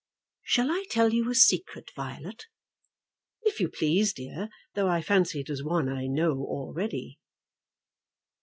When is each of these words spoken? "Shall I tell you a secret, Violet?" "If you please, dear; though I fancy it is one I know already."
"Shall 0.41 0.71
I 0.71 0.85
tell 0.89 1.13
you 1.13 1.29
a 1.29 1.35
secret, 1.35 1.91
Violet?" 1.95 2.45
"If 3.43 3.59
you 3.59 3.69
please, 3.69 4.13
dear; 4.13 4.49
though 4.73 4.87
I 4.87 4.99
fancy 4.99 5.41
it 5.41 5.49
is 5.51 5.63
one 5.63 5.89
I 5.89 6.07
know 6.07 6.39
already." 6.43 7.19